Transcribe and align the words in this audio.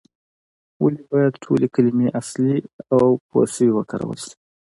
ولې 0.81 1.03
باید 1.11 1.33
ټولې 1.43 1.67
کلمې 1.75 2.07
اصلي 2.19 2.55
او 2.95 3.05
پورشوي 3.29 3.69
وکارول 3.73 4.17
شي؟ 4.25 4.33